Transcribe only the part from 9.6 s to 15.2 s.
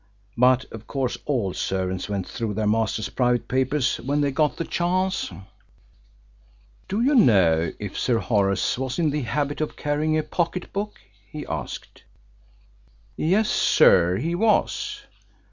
of carrying a pocket book?" he asked. "Yes, sir; he was."